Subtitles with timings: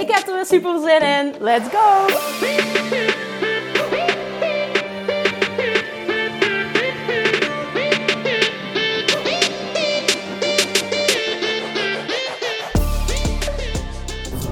[0.00, 1.34] Ik heb er weer super zin in.
[1.40, 2.06] Let's go!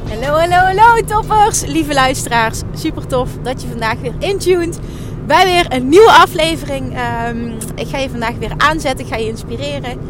[0.08, 2.62] Hallo, hallo, hallo toppers, lieve luisteraars.
[2.74, 4.78] Super tof dat je vandaag weer intuned
[5.26, 6.98] bij weer een nieuwe aflevering.
[7.28, 10.00] Um, ik ga je vandaag weer aanzetten, ik ga je inspireren.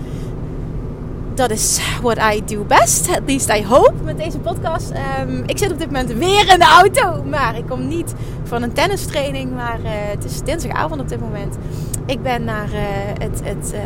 [1.34, 4.92] Dat is what I do best, at least I hope, met deze podcast.
[5.20, 8.62] Um, ik zit op dit moment weer in de auto, maar ik kom niet van
[8.62, 11.56] een tennistraining, maar uh, het is dinsdagavond op dit moment.
[12.06, 12.78] Ik ben naar uh,
[13.18, 13.80] het, het, uh,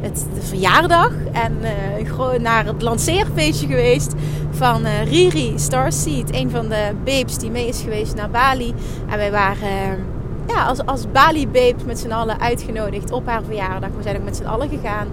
[0.00, 4.12] het, de verjaardag en uh, naar het lanceerfeestje geweest
[4.50, 6.34] van Riri Starseed.
[6.34, 8.74] Een van de babes die mee is geweest naar Bali.
[9.10, 10.04] En wij waren
[10.46, 13.90] ja, als, als Bali babes met z'n allen uitgenodigd op haar verjaardag.
[13.96, 15.08] We zijn ook met z'n allen gegaan.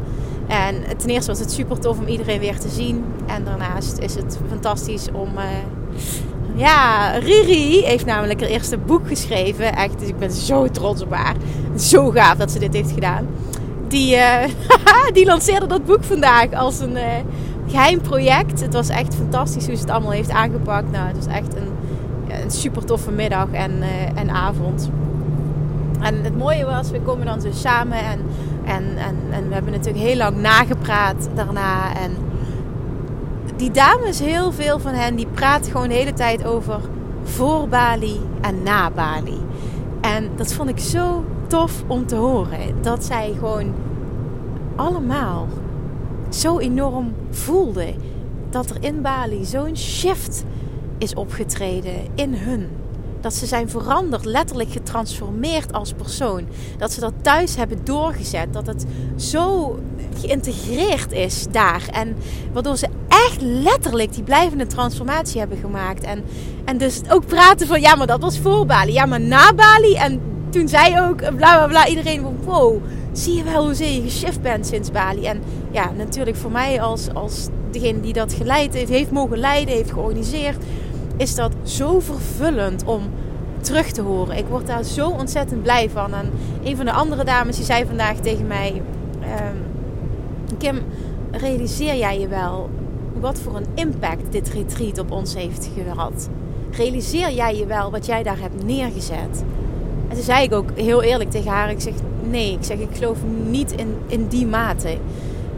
[0.51, 3.03] En ten eerste was het super tof om iedereen weer te zien.
[3.27, 5.29] En daarnaast is het fantastisch om...
[6.55, 9.75] Ja, Riri heeft namelijk haar eerste boek geschreven.
[9.75, 11.35] Echt, dus ik ben zo trots op haar.
[11.75, 13.27] Zo gaaf dat ze dit heeft gedaan.
[13.87, 14.43] Die, uh,
[15.13, 17.03] die lanceerde dat boek vandaag als een uh,
[17.67, 18.61] geheim project.
[18.61, 20.91] Het was echt fantastisch hoe ze het allemaal heeft aangepakt.
[20.91, 21.71] Nou, het was echt een,
[22.43, 23.71] een super toffe middag en,
[24.15, 24.89] en avond.
[26.01, 28.19] En het mooie was, we komen dan zo samen en,
[28.65, 31.95] en, en, en we hebben natuurlijk heel lang nagepraat daarna.
[31.95, 32.11] En
[33.55, 36.79] die dames, heel veel van hen, die praten gewoon de hele tijd over
[37.23, 39.39] voor Bali en na Bali.
[40.01, 42.81] En dat vond ik zo tof om te horen.
[42.81, 43.73] Dat zij gewoon
[44.75, 45.47] allemaal
[46.29, 47.95] zo enorm voelden
[48.49, 50.43] dat er in Bali zo'n shift
[50.97, 52.80] is opgetreden in hun.
[53.21, 56.45] Dat ze zijn veranderd, letterlijk getransformeerd als persoon.
[56.77, 58.53] Dat ze dat thuis hebben doorgezet.
[58.53, 59.77] Dat het zo
[60.19, 61.87] geïntegreerd is daar.
[61.91, 62.15] En
[62.53, 66.03] waardoor ze echt letterlijk die blijvende transformatie hebben gemaakt.
[66.03, 66.23] En,
[66.65, 68.93] en dus ook praten van, ja, maar dat was voor Bali.
[68.93, 69.95] Ja, maar na Bali.
[69.95, 74.01] En toen zei ook, bla bla bla, iedereen van, wow, zie je wel hoe je
[74.01, 75.25] geshift bent sinds Bali.
[75.25, 79.75] En ja, natuurlijk voor mij als, als degene die dat geleid heeft, heeft mogen leiden,
[79.75, 80.63] heeft georganiseerd,
[81.21, 83.01] is dat zo vervullend om
[83.59, 84.37] terug te horen.
[84.37, 86.13] Ik word daar zo ontzettend blij van.
[86.13, 86.31] En
[86.63, 88.81] een van de andere dames die zei vandaag tegen mij:
[89.21, 89.63] um,
[90.57, 90.81] Kim,
[91.31, 92.69] realiseer jij je wel
[93.19, 96.29] wat voor een impact dit retreat op ons heeft gehad?
[96.71, 99.43] Realiseer jij je wel wat jij daar hebt neergezet?
[100.07, 101.93] En toen zei ik ook heel eerlijk tegen haar: Ik zeg
[102.29, 103.17] nee, ik zeg ik geloof
[103.49, 104.97] niet in, in die mate.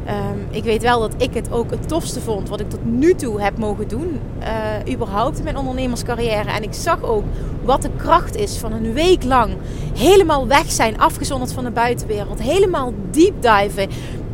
[0.08, 3.16] Um, ik weet wel dat ik het ook het tofste vond wat ik tot nu
[3.16, 4.20] toe heb mogen doen.
[4.42, 6.50] Uh, überhaupt in mijn ondernemerscarrière.
[6.50, 7.24] En ik zag ook
[7.64, 9.54] wat de kracht is van een week lang
[9.98, 12.42] helemaal weg zijn, afgezonderd van de buitenwereld.
[12.42, 13.90] Helemaal deep diven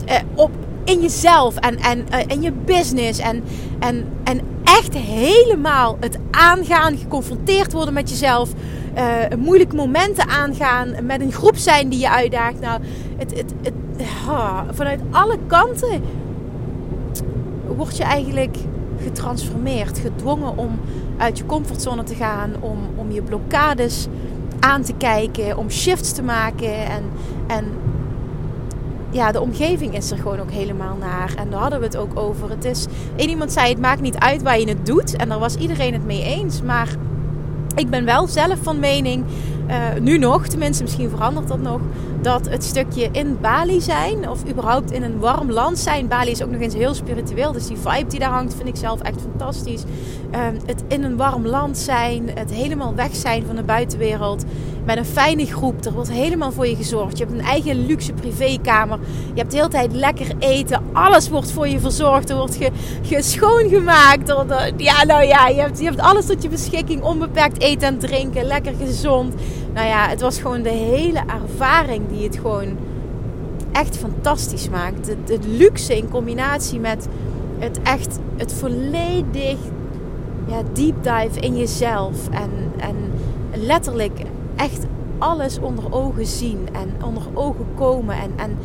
[0.07, 0.51] uh, op,
[0.83, 3.19] in jezelf en, en uh, in je business.
[3.19, 3.43] En,
[3.79, 4.41] en, en
[4.77, 8.49] echt helemaal het aangaan, geconfronteerd worden met jezelf.
[9.37, 12.59] moeilijke momenten aangaan, met een groep zijn die je uitdaagt.
[12.59, 12.81] Nou,
[13.17, 13.73] het, het, het
[14.71, 16.01] vanuit alle kanten
[17.75, 18.57] word je eigenlijk
[19.03, 20.79] getransformeerd, gedwongen om
[21.17, 24.07] uit je comfortzone te gaan, om, om je blokkades
[24.59, 26.85] aan te kijken, om shifts te maken.
[26.85, 27.03] En,
[27.47, 27.65] en
[29.11, 31.33] ja, de omgeving is er gewoon ook helemaal naar.
[31.37, 32.49] En daar hadden we het ook over.
[32.49, 35.15] Het is, één iemand zei: het maakt niet uit waar je het doet.
[35.15, 36.61] En daar was iedereen het mee eens.
[36.61, 36.95] Maar
[37.75, 39.25] ik ben wel zelf van mening,
[39.69, 41.81] uh, nu nog, tenminste, misschien verandert dat nog
[42.21, 46.07] dat het stukje in Bali zijn, of überhaupt in een warm land zijn.
[46.07, 48.75] Bali is ook nog eens heel spiritueel, dus die vibe die daar hangt vind ik
[48.75, 49.83] zelf echt fantastisch.
[50.35, 54.45] Um, het in een warm land zijn, het helemaal weg zijn van de buitenwereld.
[54.85, 57.17] Met een fijne groep, er wordt helemaal voor je gezorgd.
[57.17, 58.99] Je hebt een eigen luxe privékamer.
[59.33, 60.83] Je hebt de hele tijd lekker eten.
[60.93, 62.29] Alles wordt voor je verzorgd.
[62.29, 62.69] Er wordt ge,
[63.01, 64.27] ge schoongemaakt.
[64.77, 67.03] ja, nou ja, je hebt, je hebt alles tot je beschikking.
[67.03, 68.45] Onbeperkt eten en drinken.
[68.45, 69.33] Lekker gezond.
[69.73, 72.77] Nou ja, het was gewoon de hele ervaring die het gewoon
[73.71, 75.07] echt fantastisch maakt.
[75.07, 77.07] Het, luxe in combinatie met
[77.57, 79.57] het echt, het volledig
[80.47, 82.29] ja, deep dive in jezelf.
[82.29, 82.95] En, en
[83.53, 84.19] letterlijk
[84.55, 84.85] echt
[85.17, 88.15] alles onder ogen zien en onder ogen komen.
[88.15, 88.57] En, en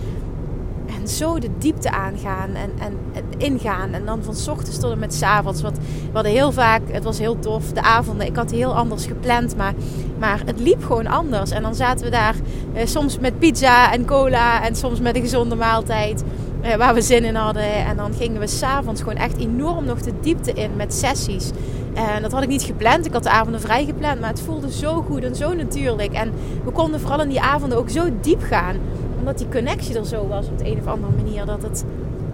[1.11, 2.99] zo de diepte aangaan en, en,
[3.37, 3.93] ingaan.
[3.93, 5.63] En dan van s ochtends tot en met s avonds.
[5.63, 8.27] Want we hadden heel vaak, het was heel tof, de avonden.
[8.27, 9.75] Ik had heel anders gepland, maar,
[10.19, 11.51] maar het liep gewoon anders.
[11.51, 12.35] En dan zaten we daar
[12.73, 16.25] eh, soms met pizza en cola en soms met een gezonde maaltijd.
[16.65, 17.75] Eh, waar we zin in hadden.
[17.87, 21.51] En dan gingen we s'avonds gewoon echt enorm nog de diepte in met sessies.
[21.95, 23.07] En dat had ik niet gepland.
[23.07, 24.21] Ik had de avonden vrij gepland.
[24.21, 26.13] Maar het voelde zo goed en zo natuurlijk.
[26.13, 26.33] En
[26.65, 28.77] we konden vooral in die avonden ook zo diep gaan.
[29.25, 31.47] Omdat die connectie er zo was op de een of andere manier.
[31.47, 31.85] Dat het,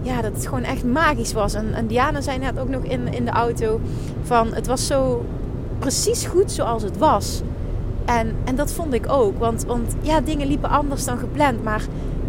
[0.01, 1.53] ja, dat het gewoon echt magisch was.
[1.53, 3.79] En, en Diana zei net ook nog in, in de auto.
[4.23, 5.25] Van het was zo
[5.79, 7.41] precies goed zoals het was.
[8.05, 9.39] En, en dat vond ik ook.
[9.39, 11.63] Want, want ja, dingen liepen anders dan gepland.
[11.63, 11.81] Maar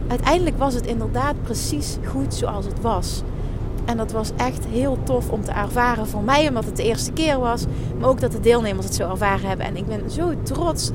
[0.09, 3.23] uiteindelijk was het inderdaad precies goed zoals het was.
[3.85, 7.13] En dat was echt heel tof om te ervaren voor mij, omdat het de eerste
[7.13, 7.65] keer was.
[7.99, 9.67] Maar ook dat de deelnemers het zo ervaren hebben.
[9.67, 10.91] En ik ben zo trots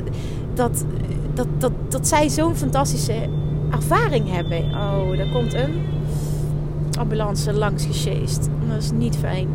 [0.53, 0.85] dat,
[1.33, 3.29] dat, dat, dat zij zo'n fantastische
[3.71, 4.63] ervaring hebben.
[4.63, 5.81] Oh, daar komt een
[6.99, 8.49] ambulance langs gesjeest.
[8.67, 9.47] Dat is niet fijn.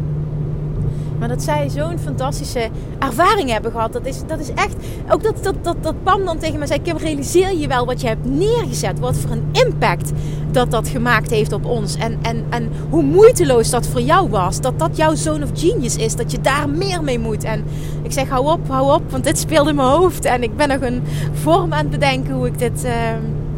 [1.23, 2.69] Maar dat zij zo'n fantastische
[2.99, 3.93] ervaring hebben gehad.
[3.93, 4.75] Dat is, dat is echt.
[5.11, 8.01] Ook dat, dat, dat, dat Pam dan tegen me zei: Kim, realiseer je wel wat
[8.01, 8.99] je hebt neergezet?
[8.99, 10.13] Wat voor een impact
[10.51, 11.97] dat dat gemaakt heeft op ons.
[11.97, 14.61] En, en, en hoe moeiteloos dat voor jou was.
[14.61, 16.17] Dat dat jouw zone of genius is.
[16.17, 17.45] Dat je daar meer mee moet.
[17.45, 17.65] En
[18.03, 19.11] ik zeg: hou op, hou op.
[19.11, 20.25] Want dit speelt in mijn hoofd.
[20.25, 22.85] En ik ben nog een vorm aan het bedenken hoe ik dit.
[22.85, 22.93] Uh,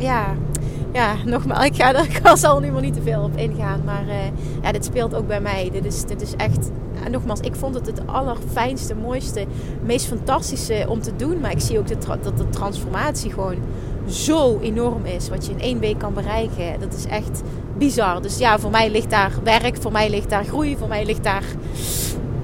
[0.05, 0.35] ja,
[0.93, 3.81] ja, nogmaals, ik ga er zal nu maar niet te veel op ingaan.
[3.85, 4.15] Maar uh,
[4.63, 5.69] ja, dit speelt ook bij mij.
[5.73, 6.71] Dit is, is echt
[7.11, 9.47] nogmaals, ik vond het het allerfijnste, mooiste,
[9.83, 11.41] meest fantastische om te doen.
[11.41, 13.57] Maar ik zie ook dat de transformatie gewoon
[14.07, 15.29] zo enorm is.
[15.29, 16.81] Wat je in één week kan bereiken.
[16.81, 17.43] Dat is echt
[17.79, 18.23] bizar.
[18.23, 21.25] Dus ja, voor mij ligt daar werk, voor mij ligt daar groei, voor mij ligt
[21.25, 21.45] daar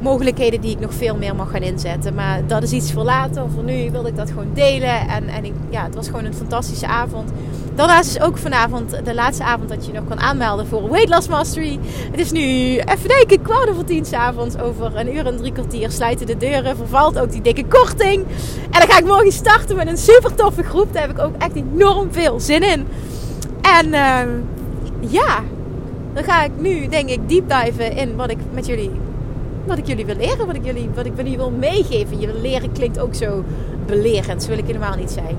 [0.00, 2.14] mogelijkheden die ik nog veel meer mag gaan inzetten.
[2.14, 3.50] Maar dat is iets voor later.
[3.54, 5.08] Voor nu wilde ik dat gewoon delen.
[5.08, 7.30] En, en ik, ja, het was gewoon een fantastische avond.
[7.80, 11.28] Daarnaast is ook vanavond de laatste avond dat je nog kan aanmelden voor Weight Loss
[11.28, 11.78] Mastery.
[12.10, 12.40] Het is nu,
[12.78, 14.58] even denken, kwart over tien s'avonds.
[14.58, 16.76] Over een uur en drie kwartier sluiten de deuren.
[16.76, 18.24] Vervalt ook die dikke korting.
[18.70, 20.92] En dan ga ik morgen starten met een super toffe groep.
[20.92, 22.86] Daar heb ik ook echt enorm veel zin in.
[23.60, 24.22] En uh,
[25.10, 25.40] ja,
[26.14, 28.90] dan ga ik nu denk ik deep diven in wat ik met jullie
[29.66, 32.20] wat ik jullie wil leren, wat ik jullie, wat ik jullie wil meegeven.
[32.20, 33.44] Je wil leren klinkt ook zo
[33.86, 35.36] belerend, zo wil ik helemaal niet zijn.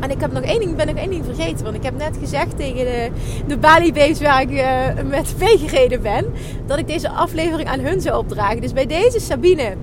[0.00, 1.64] En ik heb nog één ding, ben nog één ding vergeten.
[1.64, 3.10] Want ik heb net gezegd tegen de,
[3.46, 6.26] de Bali Babes waar ik uh, met meegereden ben.
[6.66, 8.60] Dat ik deze aflevering aan hun zou opdragen.
[8.60, 9.74] Dus bij deze Sabine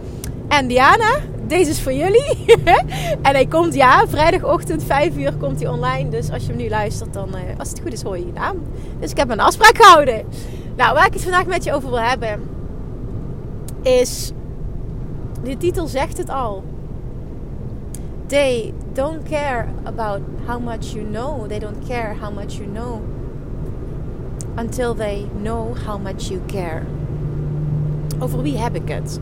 [0.48, 1.16] en Diana.
[1.48, 2.36] Deze is voor jullie.
[3.28, 6.10] en hij komt, ja, vrijdagochtend 5 uur komt hij online.
[6.10, 8.34] Dus als je hem nu luistert, dan, uh, als het goed is, hoor je je
[8.34, 8.58] naam.
[9.00, 10.26] Dus ik heb een afspraak gehouden.
[10.76, 12.40] Nou, waar ik het vandaag met je over wil hebben,
[13.82, 14.32] is.
[15.44, 16.64] De titel zegt het al.
[18.28, 21.48] They don't care about how much you know.
[21.48, 23.02] They don't care how much you know
[24.58, 26.86] until they know how much you care.
[28.20, 29.20] Over wie heb ik het?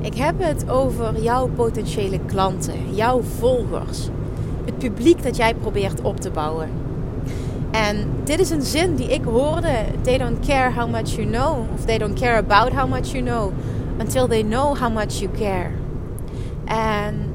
[0.00, 4.08] Ik heb het over jouw potentiële klanten, jouw volgers,
[4.64, 6.68] het publiek dat jij probeert op te bouwen.
[7.70, 9.72] En dit is een zin die ik hoorde:
[10.02, 13.24] They don't care how much you know, of they don't care about how much you
[13.24, 13.52] know,
[13.98, 15.70] until they know how much you care.
[16.64, 17.25] En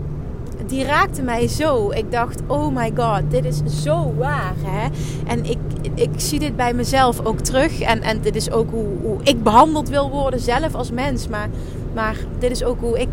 [0.71, 1.91] die raakte mij zo.
[1.91, 4.53] Ik dacht, oh my god, dit is zo waar.
[4.57, 4.87] Hè?
[5.27, 5.57] En ik,
[5.95, 7.81] ik zie dit bij mezelf ook terug.
[7.81, 11.27] En, en dit is ook hoe, hoe ik behandeld wil worden zelf als mens.
[11.27, 11.49] Maar,
[11.93, 13.09] maar dit is ook hoe ik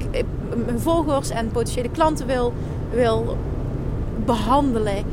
[0.66, 2.52] mijn volgers en potentiële klanten wil,
[2.90, 3.36] wil
[4.24, 5.04] behandelen.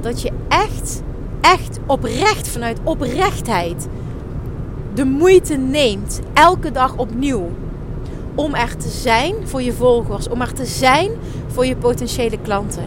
[0.00, 1.02] Dat je echt,
[1.40, 3.88] echt oprecht, vanuit oprechtheid,
[4.94, 6.20] de moeite neemt.
[6.32, 7.50] Elke dag opnieuw
[8.36, 11.10] om er te zijn voor je volgers, om er te zijn
[11.46, 12.84] voor je potentiële klanten.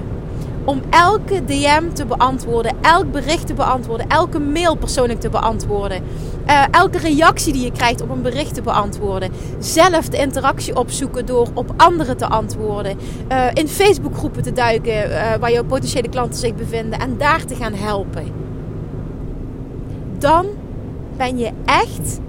[0.64, 6.04] Om elke DM te beantwoorden, elk bericht te beantwoorden, elke mail persoonlijk te beantwoorden,
[6.48, 9.32] uh, elke reactie die je krijgt op een bericht te beantwoorden.
[9.60, 12.98] Zelf de interactie opzoeken door op anderen te antwoorden.
[13.32, 17.56] Uh, in Facebookgroepen te duiken uh, waar jouw potentiële klanten zich bevinden en daar te
[17.56, 18.24] gaan helpen.
[20.18, 20.46] Dan
[21.18, 22.20] ben je echt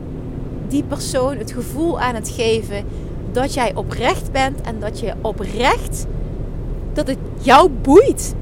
[0.68, 2.84] die persoon het gevoel aan het geven
[3.32, 6.06] dat jij oprecht bent en dat je oprecht
[6.92, 8.34] dat het jou boeit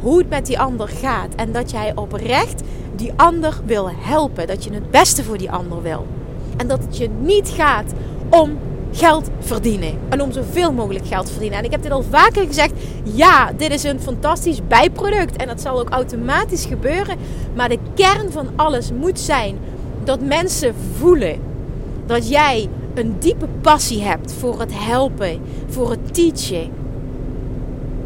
[0.00, 1.34] hoe het met die ander gaat.
[1.34, 2.62] En dat jij oprecht
[2.96, 6.06] die ander wil helpen, dat je het beste voor die ander wil.
[6.56, 7.92] En dat het je niet gaat
[8.30, 8.58] om
[8.92, 9.98] geld verdienen.
[10.08, 11.58] En om zoveel mogelijk geld verdienen.
[11.58, 12.72] En ik heb dit al vaker gezegd,
[13.02, 15.36] ja, dit is een fantastisch bijproduct.
[15.36, 17.16] En dat zal ook automatisch gebeuren,
[17.54, 19.58] maar de kern van alles moet zijn
[20.04, 21.40] dat mensen voelen
[22.06, 26.70] dat jij een diepe passie hebt voor het helpen, voor het teachen.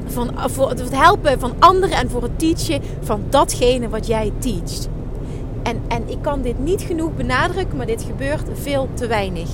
[0.07, 4.89] van, voor het helpen van anderen en voor het teachen van datgene wat jij teacht.
[5.63, 9.49] En, en ik kan dit niet genoeg benadrukken, maar dit gebeurt veel te weinig.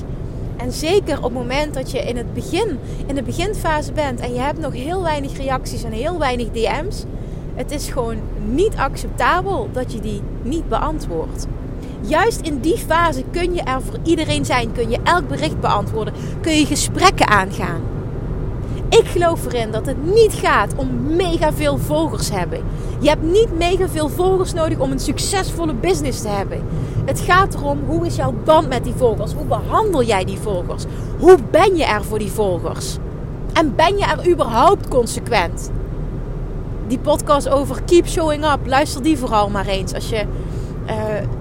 [0.56, 4.32] En zeker op het moment dat je in het begin, in de beginfase bent en
[4.34, 7.04] je hebt nog heel weinig reacties en heel weinig DM's.
[7.54, 11.46] Het is gewoon niet acceptabel dat je die niet beantwoordt.
[12.00, 14.72] Juist in die fase kun je er voor iedereen zijn.
[14.72, 16.14] Kun je elk bericht beantwoorden.
[16.40, 17.80] Kun je gesprekken aangaan.
[18.88, 22.60] Ik geloof erin dat het niet gaat om mega veel volgers hebben.
[23.00, 26.62] Je hebt niet mega veel volgers nodig om een succesvolle business te hebben.
[27.04, 29.32] Het gaat erom hoe is jouw band met die volgers?
[29.32, 30.84] Hoe behandel jij die volgers?
[31.18, 32.96] Hoe ben je er voor die volgers?
[33.52, 35.70] En ben je er überhaupt consequent?
[36.86, 40.24] Die podcast over keep showing up, luister die vooral maar eens als je
[40.88, 40.94] uh,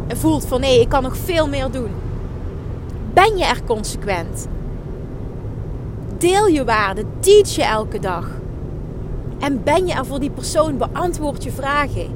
[0.07, 1.91] voelt van nee, ik kan nog veel meer doen.
[3.13, 4.47] Ben je er consequent?
[6.17, 8.27] Deel je waarde, teach je elke dag.
[9.39, 12.07] En ben je er voor die persoon, beantwoord je vragen.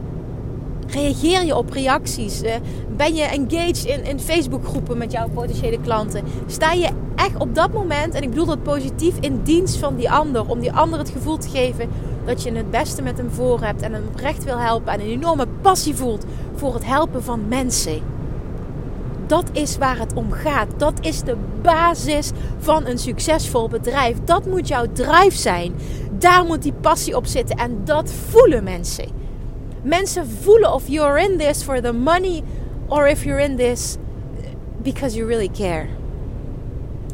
[0.87, 2.41] Reageer je op reacties?
[2.41, 2.55] Eh,
[2.95, 6.23] ben je engaged in, in Facebookgroepen met jouw potentiële klanten?
[6.47, 10.11] Sta je echt op dat moment, en ik bedoel dat positief, in dienst van die
[10.11, 10.49] ander.
[10.49, 11.89] Om die ander het gevoel te geven
[12.25, 13.81] dat je het beste met hem voor hebt.
[13.81, 14.93] En hem oprecht wil helpen.
[14.93, 16.25] En een enorme passie voelt
[16.61, 18.01] voor het helpen van mensen.
[19.27, 20.67] Dat is waar het om gaat.
[20.77, 24.17] Dat is de basis van een succesvol bedrijf.
[24.23, 25.73] Dat moet jouw drive zijn.
[26.11, 27.57] Daar moet die passie op zitten.
[27.57, 29.05] En dat voelen mensen.
[29.81, 32.43] Mensen voelen of you're in this for the money
[32.87, 33.97] or if you're in this
[34.81, 35.85] because you really care.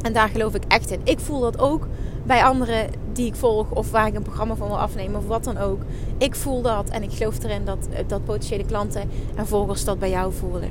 [0.02, 1.00] En daar geloof ik echt in.
[1.04, 1.86] Ik voel dat ook
[2.26, 5.44] bij anderen die ik volg of waar ik een programma van wil afnemen of wat
[5.44, 5.80] dan ook.
[6.18, 10.10] Ik voel dat en ik geloof erin dat, dat potentiële klanten en volgers dat bij
[10.10, 10.70] jou voelen.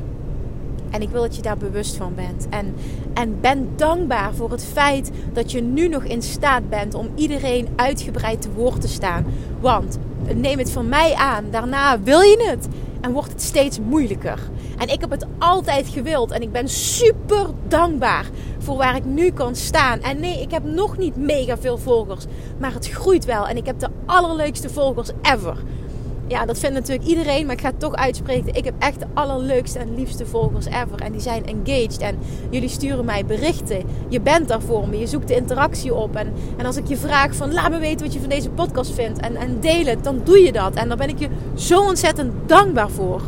[0.89, 2.47] En ik wil dat je daar bewust van bent.
[2.49, 2.75] En,
[3.13, 7.67] en ben dankbaar voor het feit dat je nu nog in staat bent om iedereen
[7.75, 9.25] uitgebreid te woord te staan.
[9.59, 9.97] Want
[10.35, 12.67] neem het van mij aan, daarna wil je het
[13.01, 14.39] en wordt het steeds moeilijker.
[14.77, 18.25] En ik heb het altijd gewild en ik ben super dankbaar
[18.59, 20.01] voor waar ik nu kan staan.
[20.01, 22.25] En nee, ik heb nog niet mega veel volgers,
[22.57, 25.57] maar het groeit wel en ik heb de allerleukste volgers ever
[26.27, 28.55] ja, dat vindt natuurlijk iedereen, maar ik ga het toch uitspreken.
[28.55, 30.99] Ik heb echt de allerleukste en liefste volgers ever.
[30.99, 31.97] En die zijn engaged.
[31.97, 32.17] En
[32.49, 33.83] jullie sturen mij berichten.
[34.09, 34.99] Je bent daar voor me.
[34.99, 36.15] Je zoekt de interactie op.
[36.15, 38.91] En, en als ik je vraag van laat me weten wat je van deze podcast
[38.91, 39.19] vindt.
[39.19, 40.75] En, en deel het, dan doe je dat.
[40.75, 43.21] En daar ben ik je zo ontzettend dankbaar voor.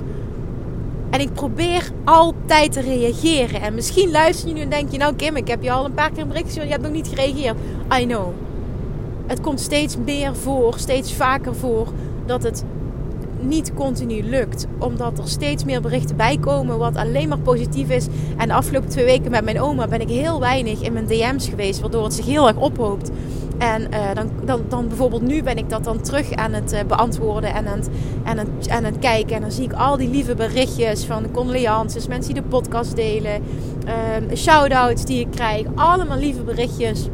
[1.09, 3.61] En ik probeer altijd te reageren.
[3.61, 5.93] En misschien luister je nu en denk je, nou Kim, ik heb je al een
[5.93, 6.65] paar keer een bericht gestuurd.
[6.65, 7.57] Je hebt nog niet gereageerd.
[7.99, 8.33] I know.
[9.27, 11.87] Het komt steeds meer voor, steeds vaker voor
[12.25, 12.63] dat het
[13.41, 14.67] niet continu lukt.
[14.79, 18.07] Omdat er steeds meer berichten bij komen wat alleen maar positief is.
[18.37, 21.47] En de afgelopen twee weken met mijn oma ben ik heel weinig in mijn DM's
[21.47, 21.79] geweest.
[21.79, 23.11] Waardoor het zich heel erg ophoopt.
[23.57, 26.79] En uh, dan, dan, dan bijvoorbeeld nu ben ik dat dan terug aan het uh,
[26.87, 27.89] beantwoorden en aan het,
[28.23, 29.35] aan, het, het kijken.
[29.35, 33.41] En dan zie ik al die lieve berichtjes van condolences, mensen die de podcast delen,
[33.85, 35.65] uh, shout-outs die ik krijg.
[35.75, 37.07] Allemaal lieve berichtjes.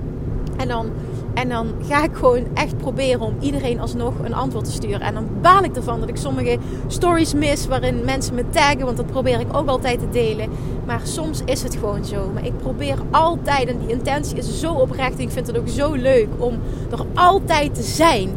[0.57, 0.91] En dan
[1.35, 5.01] en dan ga ik gewoon echt proberen om iedereen alsnog een antwoord te sturen.
[5.01, 8.85] En dan baal ik ervan dat ik sommige stories mis waarin mensen me taggen.
[8.85, 10.49] Want dat probeer ik ook altijd te delen.
[10.85, 12.29] Maar soms is het gewoon zo.
[12.33, 15.13] Maar ik probeer altijd, en die intentie is zo oprecht.
[15.13, 16.59] En ik vind het ook zo leuk om
[16.91, 18.29] er altijd te zijn.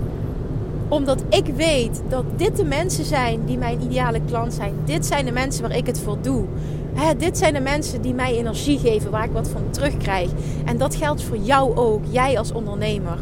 [0.88, 4.74] Omdat ik weet dat dit de mensen zijn die mijn ideale klant zijn.
[4.84, 6.44] Dit zijn de mensen waar ik het voor doe
[7.18, 10.30] dit zijn de mensen die mij energie geven, waar ik wat van terugkrijg.
[10.64, 13.18] En dat geldt voor jou ook, jij als ondernemer.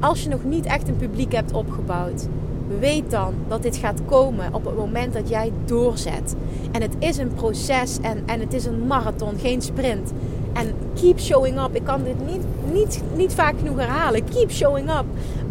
[0.00, 2.26] Als je nog niet echt een publiek hebt opgebouwd,
[2.80, 6.34] weet dan dat dit gaat komen op het moment dat jij doorzet.
[6.72, 10.12] En het is een proces en, en het is een marathon, geen sprint.
[10.52, 11.74] En keep showing up.
[11.74, 14.24] Ik kan dit niet, niet, niet vaak genoeg herhalen.
[14.24, 15.04] Keep showing up.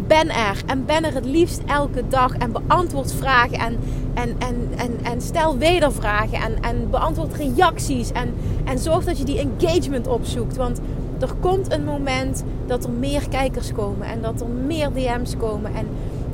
[0.06, 0.62] Ben er.
[0.66, 2.36] En ben er het liefst elke dag.
[2.36, 3.58] En beantwoord vragen.
[3.58, 3.78] En,
[4.14, 6.38] en, en, en, en stel wedervragen.
[6.38, 8.12] En, en beantwoord reacties.
[8.12, 10.56] En, en zorg dat je die engagement opzoekt.
[10.56, 10.80] Want
[11.20, 14.06] er komt een moment dat er meer kijkers komen.
[14.06, 15.74] En dat er meer DM's komen.
[15.74, 15.86] En,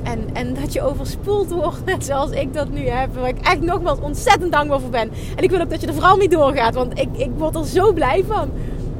[0.02, 1.84] en, en dat je overspoeld wordt.
[1.87, 3.14] Net zoals ik dat nu heb.
[3.14, 5.10] Waar ik echt nogmaals ontzettend dankbaar voor ben.
[5.37, 6.75] En ik wil ook dat je er vooral niet doorgaat.
[6.75, 8.50] Want ik, ik word er zo blij van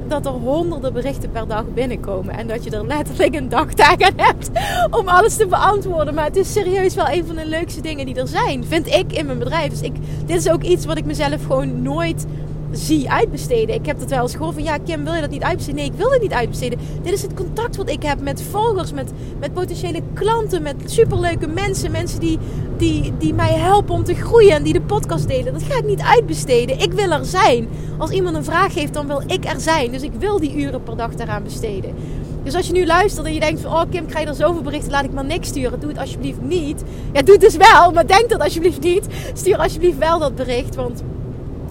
[0.09, 2.35] dat er honderden berichten per dag binnenkomen.
[2.39, 4.51] En dat je er letterlijk een dagtaak aan hebt
[4.91, 6.15] om alles te beantwoorden.
[6.15, 8.65] Maar het is serieus wel een van de leukste dingen die er zijn.
[8.65, 9.71] Vind ik in mijn bedrijf.
[9.71, 9.95] Dus ik,
[10.27, 12.27] dit is ook iets wat ik mezelf gewoon nooit
[12.73, 13.75] zie uitbesteden.
[13.75, 15.81] Ik heb dat wel eens gehoord van ja, Kim, wil je dat niet uitbesteden?
[15.81, 16.79] Nee, ik wil het niet uitbesteden.
[17.03, 21.47] Dit is het contact wat ik heb met volgers, met, met potentiële klanten, met superleuke
[21.47, 21.91] mensen.
[21.91, 22.39] Mensen die,
[22.77, 25.53] die, die mij helpen om te groeien en die de podcast delen.
[25.53, 26.81] Dat ga ik niet uitbesteden.
[26.81, 27.69] Ik wil er zijn.
[27.99, 29.91] Als iemand een vraag heeft, dan wil ik er zijn.
[29.91, 31.95] Dus ik wil die uren per dag daaraan besteden.
[32.43, 33.73] Dus als je nu luistert en je denkt van...
[33.73, 35.81] Oh Kim, krijg je er zoveel berichten, laat ik maar niks sturen.
[35.81, 36.83] Doe het alsjeblieft niet.
[37.13, 39.07] Ja, doe het dus wel, maar denk dat alsjeblieft niet.
[39.35, 41.03] Stuur alsjeblieft wel dat bericht, want...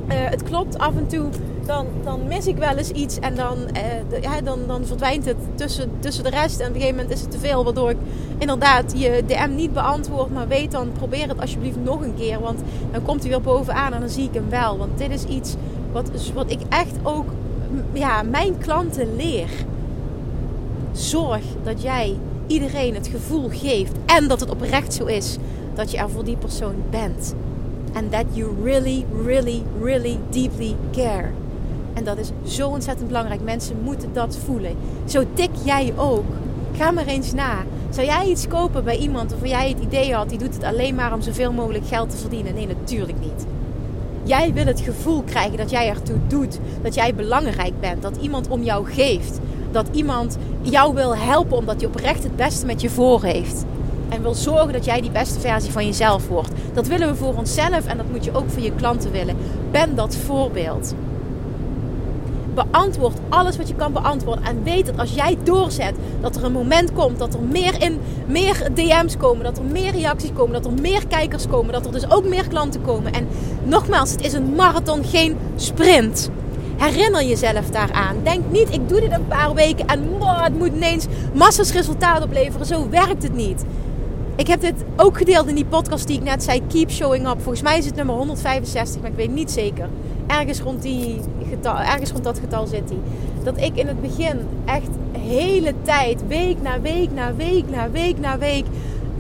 [0.07, 1.29] Uh, het klopt af en toe
[1.65, 5.37] dan, dan mis ik wel eens iets en dan, uh, ja, dan, dan verdwijnt het
[5.55, 6.59] tussen, tussen de rest.
[6.59, 7.97] En op een gegeven moment is het te veel, waardoor ik
[8.37, 10.33] inderdaad je DM niet beantwoord.
[10.33, 12.39] Maar weet dan, probeer het alsjeblieft nog een keer.
[12.39, 12.61] Want
[12.91, 14.77] dan komt hij weer bovenaan en dan zie ik hem wel.
[14.77, 15.55] Want dit is iets
[15.91, 17.25] wat, wat ik echt ook
[17.93, 19.49] ja, mijn klanten leer.
[20.91, 25.37] Zorg dat jij iedereen het gevoel geeft en dat het oprecht zo is
[25.73, 27.35] dat je er voor die persoon bent.
[27.97, 31.31] And that you really, really, really deeply care.
[31.93, 33.41] En dat is zo ontzettend belangrijk.
[33.41, 34.75] Mensen moeten dat voelen.
[35.05, 36.25] Zo tik jij ook.
[36.75, 37.63] Ga maar eens na.
[37.89, 40.95] Zou jij iets kopen bij iemand waarvan jij het idee had, die doet het alleen
[40.95, 42.53] maar om zoveel mogelijk geld te verdienen?
[42.53, 43.45] Nee, natuurlijk niet.
[44.23, 48.47] Jij wil het gevoel krijgen dat jij ertoe doet, dat jij belangrijk bent, dat iemand
[48.47, 49.39] om jou geeft,
[49.71, 53.65] dat iemand jou wil helpen omdat hij oprecht het beste met je voor heeft.
[54.09, 56.51] En wil zorgen dat jij die beste versie van jezelf wordt.
[56.73, 59.35] Dat willen we voor onszelf en dat moet je ook voor je klanten willen.
[59.71, 60.93] Ben dat voorbeeld
[62.57, 64.45] beantwoord alles wat je kan beantwoorden.
[64.45, 67.99] En weet dat als jij doorzet, dat er een moment komt dat er meer, in,
[68.25, 71.91] meer DM's komen, dat er meer reacties komen, dat er meer kijkers komen, dat er
[71.91, 73.13] dus ook meer klanten komen.
[73.13, 73.27] En
[73.63, 76.29] nogmaals, het is een marathon, geen sprint.
[76.77, 78.15] Herinner jezelf daaraan.
[78.23, 82.23] Denk niet, ik doe dit een paar weken en wow, het moet ineens massas resultaat
[82.23, 82.65] opleveren.
[82.65, 83.65] Zo werkt het niet.
[84.37, 87.41] Ik heb dit ook gedeeld in die podcast die ik net zei, Keep Showing Up.
[87.41, 89.89] Volgens mij is het nummer 165, maar ik weet niet zeker.
[90.27, 92.97] Ergens rond, die getal, ergens rond dat getal zit hij.
[93.43, 94.89] Dat ik in het begin echt
[95.19, 98.65] hele tijd, week na week na week na week na week,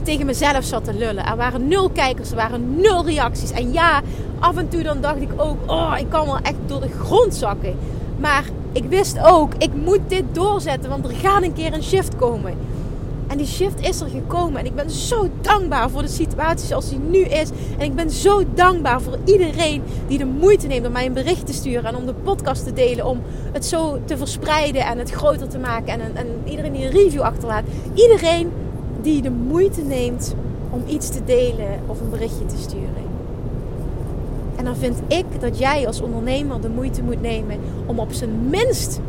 [0.03, 1.25] tegen mezelf zat te lullen.
[1.25, 3.51] Er waren nul kijkers, er waren nul reacties.
[3.51, 4.01] En ja,
[4.39, 7.35] af en toe dan dacht ik ook, oh, ik kan wel echt door de grond
[7.35, 7.75] zakken.
[8.17, 12.15] Maar ik wist ook, ik moet dit doorzetten, want er gaat een keer een shift
[12.15, 12.53] komen.
[13.27, 14.59] En die shift is er gekomen.
[14.59, 17.49] En ik ben zo dankbaar voor de situatie zoals die nu is.
[17.77, 21.45] En ik ben zo dankbaar voor iedereen die de moeite neemt om mij een bericht
[21.45, 21.85] te sturen.
[21.85, 23.05] En om de podcast te delen.
[23.05, 23.21] Om
[23.51, 25.93] het zo te verspreiden en het groter te maken.
[25.93, 27.63] En, en iedereen die een review achterlaat.
[27.93, 28.51] Iedereen
[29.01, 30.35] die de moeite neemt
[30.69, 33.05] om iets te delen of een berichtje te sturen.
[34.55, 38.49] En dan vind ik dat jij als ondernemer de moeite moet nemen om op zijn
[38.49, 38.99] minst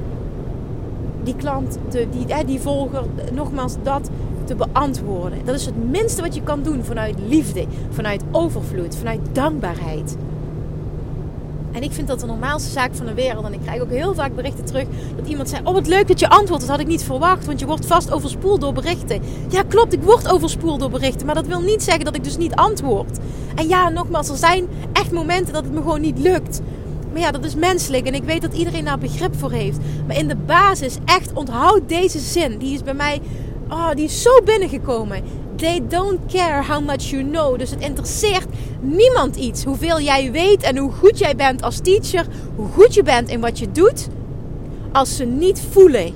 [1.29, 4.11] die klant, de, die, die volger, nogmaals dat
[4.45, 5.39] te beantwoorden.
[5.45, 10.17] Dat is het minste wat je kan doen vanuit liefde, vanuit overvloed, vanuit dankbaarheid.
[11.73, 13.45] En ik vind dat de normaalste zaak van de wereld.
[13.45, 14.87] En ik krijg ook heel vaak berichten terug
[15.17, 16.63] dat iemand zei: Oh, wat leuk dat je antwoordt.
[16.63, 19.21] Dat had ik niet verwacht, want je wordt vast overspoeld door berichten.
[19.49, 21.27] Ja, klopt, ik word overspoeld door berichten.
[21.27, 23.19] Maar dat wil niet zeggen dat ik dus niet antwoord.
[23.55, 26.61] En ja, nogmaals, er zijn echt momenten dat het me gewoon niet lukt.
[27.19, 29.79] Ja, dat is menselijk en ik weet dat iedereen daar begrip voor heeft.
[30.07, 32.59] Maar in de basis, echt onthoud deze zin.
[32.59, 33.21] Die is bij mij,
[33.69, 35.23] oh, die is zo binnengekomen.
[35.57, 37.59] They don't care how much you know.
[37.59, 38.47] Dus het interesseert
[38.81, 39.65] niemand iets.
[39.65, 42.27] Hoeveel jij weet en hoe goed jij bent als teacher.
[42.57, 44.09] Hoe goed je bent in wat je doet.
[44.93, 46.13] Als ze niet voelen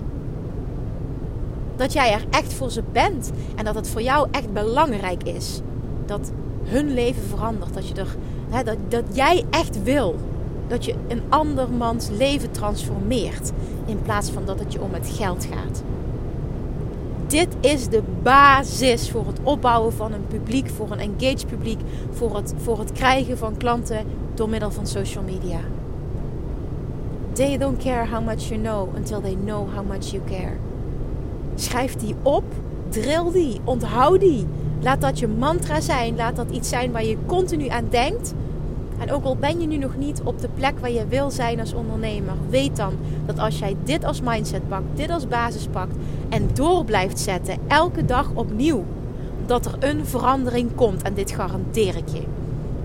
[1.77, 3.31] dat jij er echt voor ze bent.
[3.57, 5.61] En dat het voor jou echt belangrijk is.
[6.07, 6.33] Dat
[6.65, 7.75] hun leven verandert.
[7.75, 8.17] Dat, je er,
[8.51, 10.17] hè, dat, dat jij echt wil
[10.67, 13.53] dat je een andermans leven transformeert.
[13.87, 15.83] In plaats van dat het je om het geld gaat.
[17.27, 22.37] Dit is de basis voor het opbouwen van een publiek, voor een engaged publiek, voor
[22.37, 25.59] het, voor het krijgen van klanten door middel van social media.
[27.33, 30.57] They don't care how much you know until they know how much you care.
[31.55, 32.45] Schrijf die op,
[32.89, 34.47] drill die, onthoud die.
[34.81, 38.35] Laat dat je mantra zijn, laat dat iets zijn waar je continu aan denkt
[39.03, 41.61] en ook al ben je nu nog niet op de plek waar je wil zijn
[41.61, 42.93] als ondernemer, weet dan
[43.27, 45.95] dat als jij dit als mindset pakt, dit als basis pakt
[46.29, 48.85] en door blijft zetten, elke dag opnieuw,
[49.47, 51.03] dat er een verandering komt.
[51.03, 52.23] En dit garandeer ik je.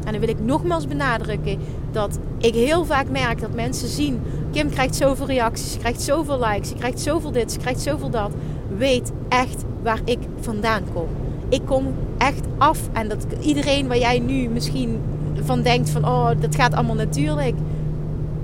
[0.06, 1.60] En dan wil ik nogmaals benadrukken
[1.92, 6.40] dat ik heel vaak merk dat mensen zien: Kim krijgt zoveel reacties, ze krijgt zoveel
[6.40, 8.32] likes, ze krijgt zoveel dit, ze krijgt zoveel dat.
[8.78, 11.08] Weet echt waar ik vandaan kom.
[11.50, 11.86] Ik kom
[12.18, 15.02] echt af en dat iedereen waar jij nu misschien
[15.43, 17.56] van denkt van oh, dat gaat allemaal natuurlijk.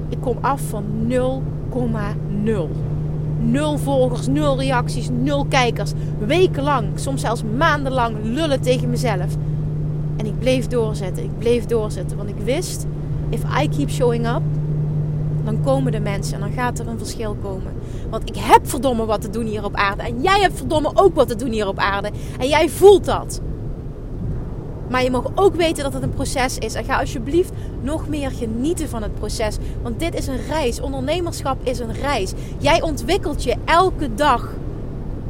[0.10, 2.46] Ik kom af van 0,0.
[3.40, 5.92] Nul volgers, nul reacties, nul kijkers.
[6.18, 9.36] Wekenlang, soms zelfs maandenlang lullen tegen mezelf.
[10.18, 12.18] En ik bleef doorzetten, ik bleef doorzetten.
[12.18, 12.86] Want ik wist,
[13.30, 14.42] if I keep showing up,
[15.44, 17.74] dan komen de mensen en dan gaat er een verschil komen.
[18.10, 20.04] Want ik heb verdomme wat te doen hier op aarde.
[20.04, 22.12] En jij hebt verdomme ook wat te doen hier op aarde.
[22.40, 23.42] En jij voelt dat.
[24.94, 26.74] Maar je mag ook weten dat het een proces is.
[26.74, 27.52] En ga alsjeblieft
[27.82, 29.58] nog meer genieten van het proces.
[29.82, 30.82] Want dit is een reis.
[30.82, 32.34] Ondernemerschap is een reis.
[32.58, 34.50] Jij ontwikkelt je elke dag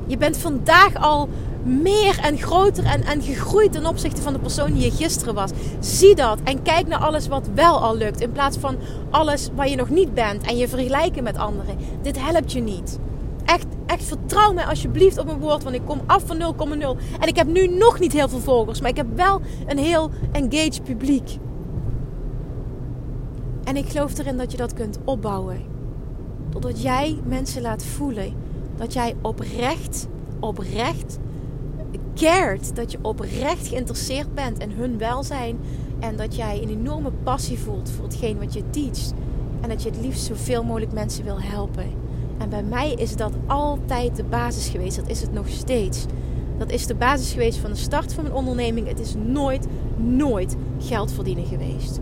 [0.08, 1.30] Je bent vandaag al
[1.63, 5.52] meer en groter en, en gegroeid ten opzichte van de persoon die je gisteren was.
[5.80, 8.21] Zie dat en kijk naar alles wat wel al lukt.
[8.21, 8.78] In plaats van
[9.10, 11.78] alles waar je nog niet bent en je vergelijken met anderen.
[12.02, 12.99] Dit helpt je niet.
[13.45, 15.64] Echt, echt vertrouw mij alsjeblieft op mijn woord.
[15.64, 17.20] Want ik kom af van 0,0.
[17.20, 18.82] En ik heb nu nog niet heel veel volgers.
[18.82, 21.38] Maar ik heb wel een heel engaged publiek.
[23.64, 25.62] En ik geloof erin dat je dat kunt opbouwen.
[26.50, 28.34] Doordat jij mensen laat voelen
[28.76, 30.08] dat jij oprecht,
[30.40, 31.20] oprecht
[32.16, 32.76] cared.
[32.76, 35.60] Dat je oprecht geïnteresseerd bent in hun welzijn.
[36.00, 39.14] En dat jij een enorme passie voelt voor hetgeen wat je teacht.
[39.62, 42.03] En dat je het liefst zoveel mogelijk mensen wil helpen.
[42.44, 44.96] En bij mij is dat altijd de basis geweest.
[44.96, 46.06] Dat is het nog steeds.
[46.58, 48.88] Dat is de basis geweest van de start van mijn onderneming.
[48.88, 52.00] Het is nooit, nooit geld verdienen geweest.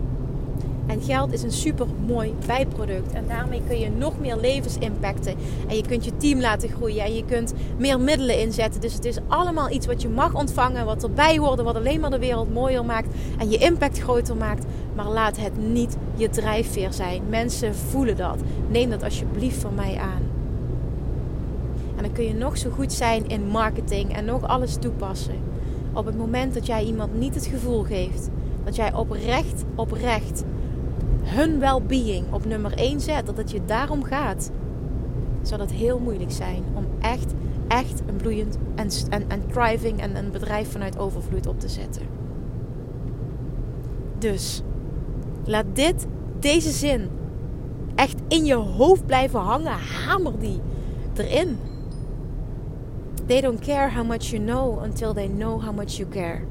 [0.86, 3.12] En geld is een super mooi bijproduct.
[3.12, 5.34] En daarmee kun je nog meer levens impacten.
[5.68, 7.04] En je kunt je team laten groeien.
[7.04, 8.80] En je kunt meer middelen inzetten.
[8.80, 10.84] Dus het is allemaal iets wat je mag ontvangen.
[10.84, 11.62] Wat erbij hoort.
[11.62, 13.14] Wat alleen maar de wereld mooier maakt.
[13.38, 14.64] En je impact groter maakt.
[14.94, 17.22] Maar laat het niet je drijfveer zijn.
[17.28, 18.38] Mensen voelen dat.
[18.68, 20.21] Neem dat alsjeblieft van mij aan.
[22.12, 24.14] Kun je nog zo goed zijn in marketing.
[24.14, 25.38] En nog alles toepassen.
[25.92, 28.28] Op het moment dat jij iemand niet het gevoel geeft.
[28.64, 30.44] Dat jij oprecht, oprecht
[31.22, 34.50] hun well-being op nummer 1 zet, dat het je daarom gaat,
[35.42, 37.34] zal het heel moeilijk zijn om echt,
[37.68, 42.02] echt een bloeiend en, en, en thriving en een bedrijf vanuit overvloed op te zetten.
[44.18, 44.62] Dus
[45.44, 46.06] laat dit,
[46.38, 47.08] deze zin,
[47.94, 49.78] echt in je hoofd blijven hangen.
[50.06, 50.60] Hamer die
[51.14, 51.58] erin.
[53.26, 56.42] They don't care how much you know until they know how much you care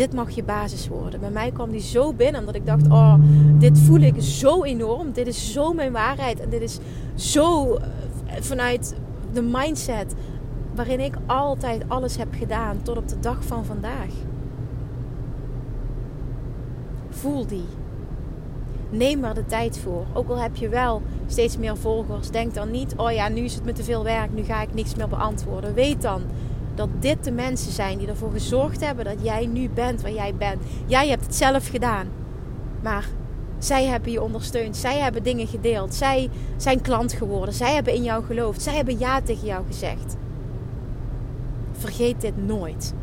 [0.00, 1.20] dit mag je basis worden.
[1.20, 3.14] Bij mij kwam die zo binnen omdat ik dacht, oh,
[3.58, 5.12] dit voel ik zo enorm.
[5.12, 6.40] Dit is zo mijn waarheid.
[6.40, 6.78] En dit is
[7.14, 7.82] zo eh,
[8.40, 8.94] vanuit
[9.32, 10.14] de mindset
[10.74, 14.10] waarin ik altijd alles heb gedaan tot op de dag van vandaag.
[17.10, 17.66] Voel die.
[18.90, 20.04] Neem er de tijd voor.
[20.12, 22.30] Ook al heb je wel steeds meer volgers.
[22.30, 24.32] Denk dan niet, oh ja, nu is het me te veel werk.
[24.32, 25.74] Nu ga ik niks meer beantwoorden.
[25.74, 26.22] Weet dan
[26.74, 30.34] dat dit de mensen zijn die ervoor gezorgd hebben dat jij nu bent waar jij
[30.34, 30.62] bent.
[30.86, 32.08] Jij hebt het zelf gedaan.
[32.82, 33.08] Maar
[33.58, 34.76] zij hebben je ondersteund.
[34.76, 35.94] Zij hebben dingen gedeeld.
[35.94, 37.54] Zij zijn klant geworden.
[37.54, 38.62] Zij hebben in jou geloofd.
[38.62, 40.16] Zij hebben ja tegen jou gezegd.
[41.72, 42.94] Vergeet dit nooit.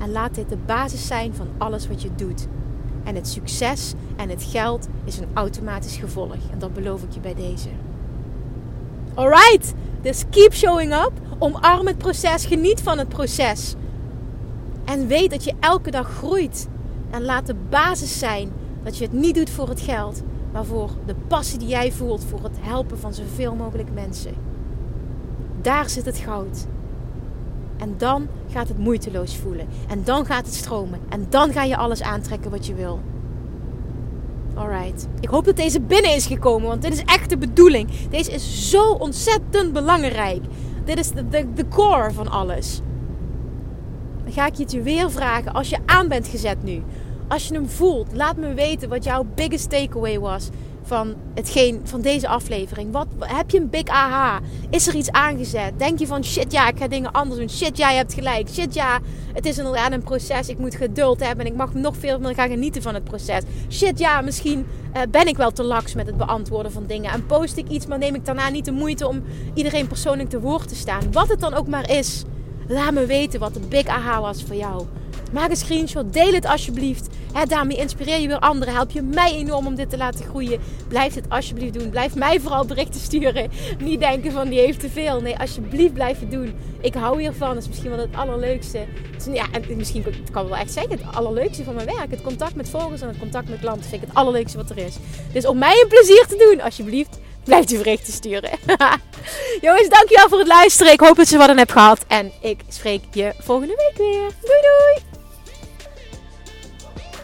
[0.00, 2.46] En laat dit de basis zijn van alles wat je doet.
[3.06, 6.34] En het succes en het geld is een automatisch gevolg.
[6.52, 7.68] En dat beloof ik je bij deze.
[9.14, 11.12] Alright, dus keep showing up.
[11.38, 12.46] Omarm het proces.
[12.46, 13.74] Geniet van het proces.
[14.84, 16.68] En weet dat je elke dag groeit.
[17.10, 20.90] En laat de basis zijn dat je het niet doet voor het geld, maar voor
[21.06, 24.34] de passie die jij voelt voor het helpen van zoveel mogelijk mensen.
[25.60, 26.66] Daar zit het goud.
[27.78, 29.66] En dan gaat het moeiteloos voelen.
[29.88, 31.00] En dan gaat het stromen.
[31.08, 33.00] En dan ga je alles aantrekken wat je wil.
[34.54, 35.08] Alright.
[35.20, 37.90] Ik hoop dat deze binnen is gekomen, want dit is echt de bedoeling.
[38.08, 40.42] Deze is zo ontzettend belangrijk.
[40.84, 42.80] Dit is de, de, core van alles.
[44.24, 46.82] Dan ga ik je het je weer vragen als je aan bent gezet nu.
[47.28, 50.48] Als je hem voelt, laat me weten wat jouw biggest takeaway was
[50.86, 52.92] van, hetgeen, van deze aflevering.
[52.92, 54.40] Wat, heb je een big aha?
[54.70, 55.78] Is er iets aangezet?
[55.78, 57.50] Denk je van shit ja, ik ga dingen anders doen.
[57.50, 58.48] Shit ja, je hebt gelijk.
[58.48, 59.00] Shit ja,
[59.32, 60.48] het is inderdaad een proces.
[60.48, 63.42] Ik moet geduld hebben en ik mag nog veel meer gaan genieten van het proces.
[63.70, 67.12] Shit ja, misschien uh, ben ik wel te laks met het beantwoorden van dingen.
[67.12, 69.22] En post ik iets, maar neem ik daarna niet de moeite om
[69.54, 71.12] iedereen persoonlijk te woord te staan.
[71.12, 72.24] Wat het dan ook maar is.
[72.68, 74.84] Laat me weten wat de big aha was voor jou.
[75.32, 77.08] Maak een screenshot, deel het alsjeblieft.
[77.48, 78.74] Daarmee inspireer je weer anderen.
[78.74, 80.60] Help je mij enorm om dit te laten groeien.
[80.88, 81.90] Blijf dit alsjeblieft doen.
[81.90, 83.50] Blijf mij vooral berichten sturen.
[83.78, 85.20] Niet denken van die heeft te veel.
[85.20, 86.54] Nee, alsjeblieft blijf het doen.
[86.80, 87.54] Ik hou hiervan.
[87.54, 88.84] Dat is misschien wel het allerleukste.
[89.32, 92.10] Ja, en misschien kan ik wel echt zeggen, het allerleukste van mijn werk.
[92.10, 94.78] Het contact met volgers en het contact met klanten vind ik het allerleukste wat er
[94.78, 94.96] is.
[95.32, 98.50] Dus om mij een plezier te doen, alsjeblieft, blijf die berichten sturen.
[99.60, 100.92] Jongens, dankjewel voor het luisteren.
[100.92, 102.04] Ik hoop dat je wat aan hebt gehad.
[102.06, 104.30] En ik spreek je volgende week weer.
[104.40, 105.15] Doei doei!